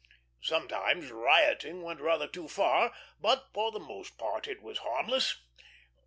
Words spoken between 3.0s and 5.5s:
but for the most part it was harmless.